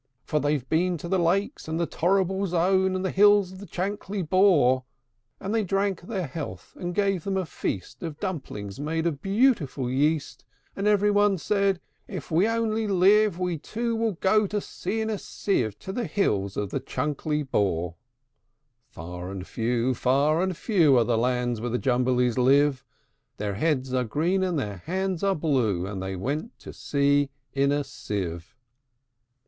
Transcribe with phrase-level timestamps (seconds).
[0.23, 3.67] For they've been to the Lakes, and the Torrible Zone, And the hills of the
[3.67, 4.83] Chankly Bore."
[5.39, 9.91] And they drank their health, and gave them a feast Of dumplings made of beautiful
[9.91, 10.43] yeast;
[10.75, 15.09] And every one said, "If we only live, We, too, will go to sea in
[15.11, 17.93] a sieve, To the hills of the Chankly Bore."
[18.89, 22.83] Far and few, far and few, Are the lands where the Jumblies live:
[23.37, 27.71] Their heads are green, and their hands are blue; And they went to sea in
[27.71, 28.55] a sieve.